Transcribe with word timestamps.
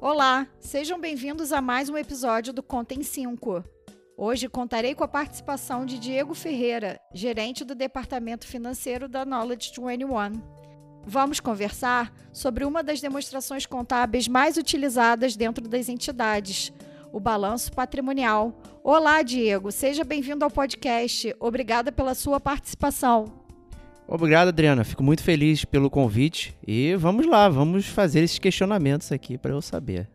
Olá, 0.00 0.46
sejam 0.60 1.00
bem-vindos 1.00 1.52
a 1.52 1.60
mais 1.60 1.88
um 1.88 1.96
episódio 1.96 2.52
do 2.52 2.62
Conta 2.62 2.94
em 2.94 3.02
5. 3.02 3.64
Hoje 4.16 4.48
contarei 4.48 4.94
com 4.94 5.02
a 5.02 5.08
participação 5.08 5.84
de 5.84 5.98
Diego 5.98 6.34
Ferreira, 6.34 7.00
gerente 7.12 7.64
do 7.64 7.74
Departamento 7.74 8.46
Financeiro 8.46 9.08
da 9.08 9.24
Knowledge 9.24 9.72
21. 9.76 10.40
Vamos 11.04 11.40
conversar 11.40 12.14
sobre 12.32 12.64
uma 12.64 12.80
das 12.80 13.00
demonstrações 13.00 13.66
contábeis 13.66 14.28
mais 14.28 14.56
utilizadas 14.56 15.34
dentro 15.34 15.66
das 15.68 15.88
entidades, 15.88 16.72
o 17.12 17.18
balanço 17.18 17.72
patrimonial. 17.72 18.56
Olá, 18.84 19.20
Diego, 19.22 19.72
seja 19.72 20.04
bem-vindo 20.04 20.44
ao 20.44 20.50
podcast. 20.50 21.34
Obrigada 21.40 21.90
pela 21.90 22.14
sua 22.14 22.38
participação. 22.38 23.47
Obrigado, 24.10 24.48
Adriana. 24.48 24.84
Fico 24.84 25.02
muito 25.02 25.22
feliz 25.22 25.66
pelo 25.66 25.90
convite 25.90 26.56
e 26.66 26.94
vamos 26.96 27.26
lá, 27.26 27.46
vamos 27.46 27.86
fazer 27.86 28.20
esses 28.20 28.38
questionamentos 28.38 29.12
aqui 29.12 29.36
para 29.36 29.50
eu 29.50 29.60
saber. 29.60 30.08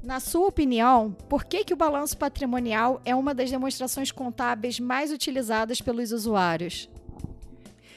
Na 0.00 0.20
sua 0.20 0.46
opinião, 0.46 1.10
por 1.28 1.44
que, 1.44 1.64
que 1.64 1.74
o 1.74 1.76
balanço 1.76 2.16
patrimonial 2.16 3.02
é 3.04 3.16
uma 3.16 3.34
das 3.34 3.50
demonstrações 3.50 4.12
contábeis 4.12 4.78
mais 4.78 5.10
utilizadas 5.10 5.80
pelos 5.80 6.12
usuários? 6.12 6.88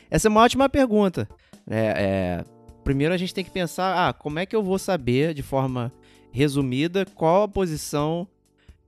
Essa 0.10 0.28
é 0.28 0.30
uma 0.30 0.42
ótima 0.42 0.68
pergunta. 0.68 1.30
É, 1.70 1.78
é, 1.78 2.44
primeiro 2.84 3.14
a 3.14 3.18
gente 3.18 3.36
tem 3.36 3.46
que 3.46 3.52
pensar, 3.52 4.10
ah, 4.10 4.12
como 4.12 4.40
é 4.40 4.48
que 4.48 4.56
eu 4.56 4.64
vou 4.64 4.80
saber 4.80 5.36
de 5.36 5.44
forma 5.44 5.94
resumida 6.32 7.06
qual 7.14 7.44
a 7.44 7.48
posição 7.48 8.28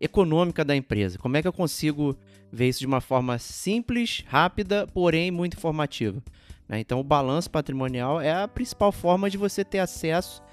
econômica 0.03 0.65
da 0.65 0.75
empresa? 0.75 1.17
Como 1.17 1.37
é 1.37 1.41
que 1.41 1.47
eu 1.47 1.53
consigo 1.53 2.17
ver 2.53 2.69
isso 2.69 2.79
de 2.79 2.85
uma 2.85 3.01
forma 3.01 3.39
simples, 3.39 4.23
rápida, 4.27 4.85
porém 4.93 5.31
muito 5.31 5.57
informativa. 5.57 6.21
Né? 6.69 6.79
Então, 6.79 6.99
o 6.99 7.03
balanço 7.03 7.49
patrimonial 7.49 8.21
é 8.21 8.31
a 8.31 8.47
principal 8.47 8.91
forma 8.91 9.27
de 9.27 9.37
você 9.37 9.65
ter 9.65 9.79
acesso 9.79 10.43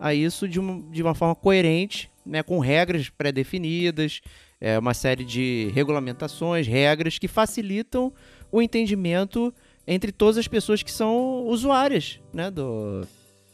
a 0.00 0.14
isso 0.14 0.48
de 0.48 0.58
uma, 0.58 0.82
de 0.90 1.02
uma 1.02 1.14
forma 1.14 1.34
coerente, 1.34 2.10
né? 2.24 2.42
com 2.42 2.58
regras 2.58 3.10
pré-definidas, 3.10 4.22
é, 4.58 4.78
uma 4.78 4.94
série 4.94 5.24
de 5.24 5.70
regulamentações, 5.74 6.66
regras 6.66 7.18
que 7.18 7.28
facilitam 7.28 8.10
o 8.50 8.62
entendimento 8.62 9.52
entre 9.86 10.10
todas 10.10 10.38
as 10.38 10.48
pessoas 10.48 10.82
que 10.82 10.90
são 10.90 11.44
usuárias 11.44 12.18
né? 12.32 12.50
do, 12.50 13.06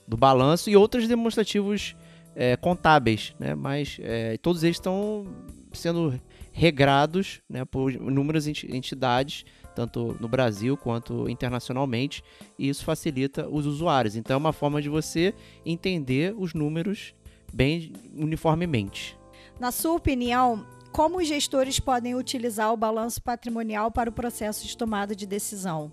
do 0.07 0.17
balanço 0.17 0.71
e 0.71 0.77
outros 0.77 1.09
demonstrativos 1.09 1.97
é, 2.39 2.57
contábeis, 2.57 3.35
né? 3.37 3.53
mas 3.57 3.99
é, 4.01 4.37
todos 4.39 4.63
eles 4.63 4.77
estão 4.77 5.27
sendo 5.73 6.19
regrados 6.53 7.43
né, 7.49 7.65
por 7.65 7.93
inúmeras 7.93 8.47
entidades, 8.47 9.45
tanto 9.75 10.17
no 10.21 10.29
Brasil 10.29 10.77
quanto 10.77 11.29
internacionalmente, 11.29 12.23
e 12.57 12.69
isso 12.69 12.85
facilita 12.85 13.49
os 13.49 13.67
usuários. 13.67 14.15
Então 14.15 14.35
é 14.35 14.37
uma 14.37 14.53
forma 14.53 14.81
de 14.81 14.89
você 14.89 15.35
entender 15.67 16.33
os 16.39 16.55
números 16.55 17.13
bem 17.53 17.93
uniformemente. 18.17 19.19
Na 19.59 19.73
sua 19.73 19.95
opinião, 19.95 20.65
como 20.93 21.19
os 21.19 21.27
gestores 21.27 21.81
podem 21.81 22.15
utilizar 22.15 22.73
o 22.73 22.77
balanço 22.77 23.21
patrimonial 23.21 23.91
para 23.91 24.11
o 24.11 24.13
processo 24.13 24.65
de 24.65 24.77
tomada 24.77 25.15
de 25.15 25.27
decisão? 25.27 25.93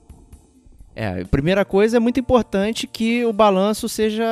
É, 0.96 1.22
a 1.22 1.26
primeira 1.26 1.66
coisa 1.66 1.98
é 1.98 2.00
muito 2.00 2.20
importante 2.20 2.86
que 2.86 3.26
o 3.26 3.34
balanço 3.34 3.90
seja 3.90 4.26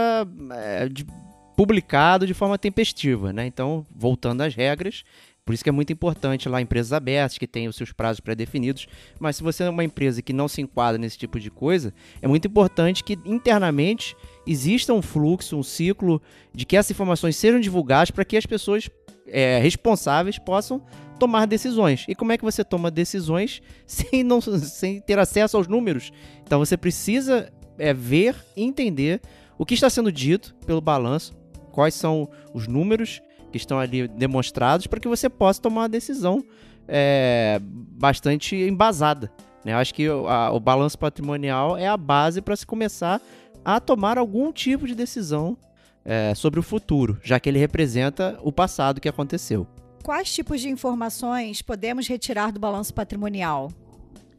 é, 0.52 0.88
de, 0.88 1.06
publicado 1.56 2.26
de 2.26 2.34
forma 2.34 2.58
tempestiva, 2.58 3.32
né? 3.32 3.46
Então, 3.46 3.86
voltando 3.96 4.42
às 4.42 4.56
regras, 4.56 5.04
por 5.46 5.54
isso 5.54 5.64
que 5.64 5.70
é 5.70 5.74
muito 5.74 5.92
importante 5.92 6.48
lá 6.48 6.62
empresas 6.62 6.94
abertas 6.94 7.38
que 7.38 7.46
têm 7.46 7.68
os 7.68 7.76
seus 7.76 7.92
prazos 7.92 8.22
pré-definidos. 8.22 8.88
Mas 9.20 9.36
se 9.36 9.44
você 9.44 9.64
é 9.64 9.70
uma 9.70 9.84
empresa 9.84 10.22
que 10.22 10.32
não 10.32 10.48
se 10.48 10.62
enquadra 10.62 10.98
nesse 10.98 11.18
tipo 11.18 11.40
de 11.40 11.52
coisa, 11.52 11.94
é 12.22 12.28
muito 12.28 12.48
importante 12.48 13.04
que 13.04 13.20
internamente 13.26 14.16
exista 14.48 14.94
um 14.94 15.02
fluxo, 15.02 15.58
um 15.58 15.64
ciclo 15.64 16.22
de 16.54 16.66
que 16.66 16.78
essas 16.78 16.92
informações 16.92 17.36
sejam 17.36 17.60
divulgadas 17.60 18.10
para 18.10 18.24
que 18.24 18.38
as 18.38 18.46
pessoas 18.46 18.90
é, 19.28 19.60
responsáveis 19.60 20.40
possam 20.40 20.82
tomar 21.20 21.46
decisões. 21.46 22.06
E 22.08 22.16
como 22.16 22.32
é 22.32 22.38
que 22.38 22.44
você 22.44 22.64
toma 22.64 22.90
decisões 22.90 23.62
sem, 23.86 24.24
não, 24.24 24.40
sem 24.40 25.02
ter 25.02 25.20
acesso 25.20 25.58
aos 25.58 25.68
números? 25.68 26.12
Então 26.42 26.60
você 26.60 26.78
precisa 26.78 27.52
é, 27.78 27.94
ver 27.94 28.36
e 28.56 28.64
entender 28.64 29.22
o 29.58 29.66
que 29.66 29.74
está 29.74 29.90
sendo 29.90 30.12
dito 30.12 30.56
pelo 30.66 30.80
balanço, 30.80 31.34
quais 31.74 31.94
são 31.96 32.30
os 32.54 32.68
números 32.68 33.22
que 33.52 33.58
estão 33.58 33.80
ali 33.80 34.08
demonstrados 34.08 34.88
para 34.88 35.00
que 35.00 35.08
você 35.08 35.28
possa 35.28 35.62
tomar 35.62 35.82
uma 35.82 35.90
decisão 35.90 36.44
é, 36.88 37.60
bastante 37.62 38.56
embasada. 38.56 39.32
Né? 39.66 39.74
Eu 39.74 39.78
acho 39.78 39.94
que 39.94 40.08
a, 40.08 40.52
o 40.52 40.60
balanço 40.60 40.98
patrimonial 40.98 41.78
é 41.78 41.88
a 41.88 41.98
base 41.98 42.42
para 42.42 42.56
se 42.56 42.66
começar 42.66 43.20
a 43.66 43.80
tomar 43.80 44.18
algum 44.18 44.52
tipo 44.52 44.88
de 44.88 44.94
decisão 44.94 45.58
é, 46.06 46.36
sobre 46.36 46.60
o 46.60 46.64
futuro, 46.64 47.18
já 47.24 47.40
que 47.40 47.50
ele 47.50 47.60
representa 47.60 48.38
o 48.42 48.52
passado 48.52 49.02
que 49.02 49.10
aconteceu. 49.10 49.68
Quais 50.04 50.34
tipos 50.34 50.60
de 50.60 50.70
informações 50.70 51.62
podemos 51.62 52.08
retirar 52.08 52.52
do 52.52 52.60
balanço 52.60 52.94
patrimonial? 52.94 53.72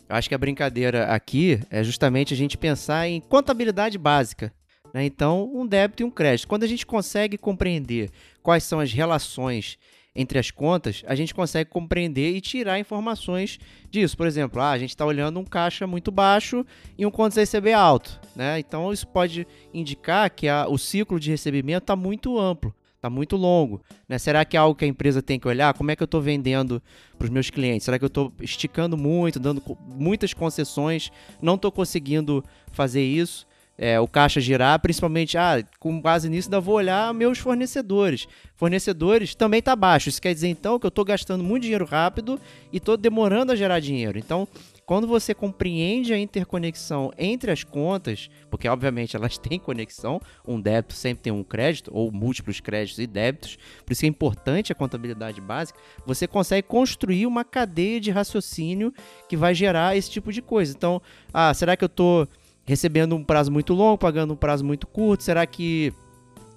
Eu 0.08 0.16
acho 0.16 0.28
que 0.28 0.34
a 0.34 0.38
brincadeira 0.38 1.06
aqui 1.06 1.58
é 1.70 1.82
justamente 1.82 2.34
a 2.34 2.36
gente 2.36 2.58
pensar 2.58 3.08
em 3.08 3.20
contabilidade 3.20 3.96
básica. 3.96 4.52
Né? 4.94 5.04
Então, 5.04 5.50
um 5.52 5.66
débito 5.66 6.04
e 6.04 6.06
um 6.06 6.10
crédito. 6.10 6.46
Quando 6.46 6.62
a 6.62 6.68
gente 6.68 6.86
consegue 6.86 7.36
compreender 7.36 8.10
quais 8.40 8.62
são 8.62 8.78
as 8.78 8.92
relações 8.92 9.76
entre 10.14 10.38
as 10.38 10.52
contas, 10.52 11.02
a 11.08 11.16
gente 11.16 11.34
consegue 11.34 11.68
compreender 11.68 12.36
e 12.36 12.40
tirar 12.40 12.78
informações 12.78 13.58
disso. 13.90 14.16
Por 14.16 14.28
exemplo, 14.28 14.62
ah, 14.62 14.70
a 14.70 14.78
gente 14.78 14.90
está 14.90 15.04
olhando 15.04 15.40
um 15.40 15.44
caixa 15.44 15.88
muito 15.88 16.12
baixo 16.12 16.64
e 16.96 17.04
um 17.04 17.10
contas 17.10 17.36
a 17.36 17.40
receber 17.40 17.72
alto. 17.72 18.20
Né? 18.36 18.60
Então, 18.60 18.92
isso 18.92 19.08
pode 19.08 19.44
indicar 19.72 20.30
que 20.30 20.46
a, 20.46 20.68
o 20.68 20.78
ciclo 20.78 21.18
de 21.18 21.30
recebimento 21.30 21.82
está 21.82 21.96
muito 21.96 22.38
amplo 22.38 22.72
está 23.04 23.10
muito 23.10 23.36
longo. 23.36 23.82
Né? 24.08 24.16
Será 24.16 24.46
que 24.46 24.56
é 24.56 24.60
algo 24.60 24.74
que 24.74 24.84
a 24.84 24.88
empresa 24.88 25.20
tem 25.20 25.38
que 25.38 25.46
olhar? 25.46 25.74
Como 25.74 25.90
é 25.90 25.96
que 25.96 26.02
eu 26.02 26.06
estou 26.06 26.22
vendendo 26.22 26.82
para 27.18 27.26
os 27.26 27.30
meus 27.30 27.50
clientes? 27.50 27.84
Será 27.84 27.98
que 27.98 28.04
eu 28.04 28.08
estou 28.08 28.32
esticando 28.40 28.96
muito, 28.96 29.38
dando 29.38 29.62
muitas 29.86 30.32
concessões? 30.32 31.12
Não 31.42 31.56
estou 31.56 31.70
conseguindo 31.70 32.42
fazer 32.72 33.02
isso? 33.02 33.46
É, 33.76 33.98
o 33.98 34.06
caixa 34.06 34.40
girar, 34.40 34.80
principalmente, 34.80 35.36
ah, 35.36 35.62
com 35.78 36.00
base 36.00 36.28
nisso, 36.28 36.48
ainda 36.48 36.60
vou 36.60 36.76
olhar 36.76 37.12
meus 37.12 37.38
fornecedores. 37.38 38.26
Fornecedores 38.54 39.34
também 39.34 39.58
está 39.58 39.74
baixo. 39.74 40.08
Isso 40.08 40.22
quer 40.22 40.32
dizer, 40.32 40.48
então, 40.48 40.78
que 40.78 40.86
eu 40.86 40.88
estou 40.88 41.04
gastando 41.04 41.42
muito 41.42 41.62
dinheiro 41.62 41.84
rápido 41.84 42.40
e 42.72 42.76
estou 42.76 42.96
demorando 42.96 43.52
a 43.52 43.56
gerar 43.56 43.80
dinheiro. 43.80 44.18
Então, 44.18 44.46
quando 44.86 45.06
você 45.06 45.34
compreende 45.34 46.12
a 46.12 46.18
interconexão 46.18 47.10
entre 47.18 47.50
as 47.50 47.64
contas, 47.64 48.28
porque 48.50 48.68
obviamente 48.68 49.16
elas 49.16 49.38
têm 49.38 49.58
conexão, 49.58 50.20
um 50.46 50.60
débito 50.60 50.94
sempre 50.94 51.22
tem 51.22 51.32
um 51.32 51.42
crédito, 51.42 51.90
ou 51.92 52.12
múltiplos 52.12 52.60
créditos 52.60 52.98
e 52.98 53.06
débitos, 53.06 53.56
por 53.84 53.92
isso 53.92 54.04
é 54.04 54.08
importante 54.08 54.72
a 54.72 54.74
contabilidade 54.74 55.40
básica, 55.40 55.78
você 56.06 56.26
consegue 56.26 56.68
construir 56.68 57.26
uma 57.26 57.44
cadeia 57.44 58.00
de 58.00 58.10
raciocínio 58.10 58.92
que 59.28 59.36
vai 59.36 59.54
gerar 59.54 59.96
esse 59.96 60.10
tipo 60.10 60.32
de 60.32 60.42
coisa. 60.42 60.74
Então, 60.76 61.00
ah, 61.32 61.52
será 61.54 61.76
que 61.76 61.84
eu 61.84 61.86
estou 61.86 62.28
recebendo 62.64 63.14
um 63.14 63.24
prazo 63.24 63.50
muito 63.50 63.74
longo, 63.74 63.98
pagando 63.98 64.34
um 64.34 64.36
prazo 64.36 64.64
muito 64.64 64.86
curto? 64.86 65.22
Será 65.22 65.46
que 65.46 65.92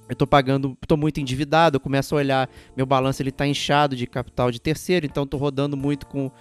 eu 0.08 0.14
estou 0.14 0.28
pagando, 0.28 0.78
estou 0.82 0.98
muito 0.98 1.20
endividado? 1.20 1.76
Eu 1.76 1.82
começo 1.82 2.16
a 2.16 2.18
olhar, 2.18 2.50
meu 2.76 2.86
balanço 2.86 3.22
ele 3.22 3.30
está 3.30 3.46
inchado 3.46 3.96
de 3.96 4.08
capital 4.08 4.52
de 4.52 4.60
terceiro, 4.60 5.06
então 5.06 5.24
estou 5.24 5.40
rodando 5.40 5.76
muito 5.76 6.08
com 6.08 6.32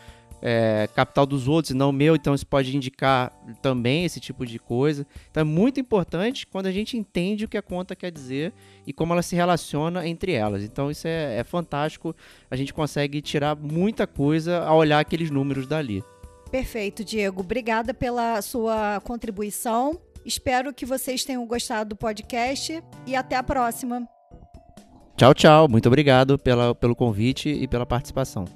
é, 0.41 0.89
capital 0.95 1.27
dos 1.27 1.49
outros 1.49 1.71
e 1.71 1.75
não 1.75 1.91
meu, 1.91 2.15
então 2.15 2.35
isso 2.35 2.47
pode 2.47 2.77
indicar 2.77 3.33
também 3.63 4.05
esse 4.05 4.21
tipo 4.21 4.47
de 4.47 4.59
coisa. 4.59 5.07
Então 5.31 5.41
é 5.41 5.45
muito 5.45 5.81
importante 5.81 6.47
quando 6.47 6.67
a 6.67 6.73
gente 6.73 6.97
entende 6.97 7.45
o 7.45 7.49
que 7.49 7.57
a 7.57 7.63
conta 7.63 7.97
quer 7.97 8.11
dizer 8.11 8.53
e 8.87 8.93
como 8.93 9.13
ela 9.13 9.23
se 9.23 9.35
relaciona 9.35 10.07
entre 10.07 10.33
elas. 10.33 10.63
Então 10.63 10.91
isso 10.91 11.09
é, 11.09 11.39
é 11.39 11.45
fantástico, 11.45 12.15
a 12.51 12.57
gente 12.57 12.73
consegue 12.73 13.21
tirar 13.21 13.57
muita 13.57 14.07
coisa 14.07 14.61
ao 14.61 14.79
olhar 14.79 15.01
aqueles 15.01 15.31
números 15.31 15.67
dali. 15.67 16.05
Perfeito, 16.57 17.05
Diego. 17.05 17.43
Obrigada 17.43 17.93
pela 17.93 18.41
sua 18.41 18.99
contribuição. 19.05 20.01
Espero 20.25 20.73
que 20.73 20.87
vocês 20.87 21.23
tenham 21.23 21.47
gostado 21.47 21.91
do 21.91 21.97
podcast 21.97 22.83
e 23.07 23.15
até 23.15 23.37
a 23.37 23.43
próxima. 23.43 24.09
Tchau, 25.19 25.35
tchau. 25.35 25.69
Muito 25.69 25.85
obrigado 25.85 26.39
pela, 26.39 26.75
pelo 26.75 26.97
convite 26.97 27.51
e 27.51 27.69
pela 27.69 27.85
participação. 27.85 28.47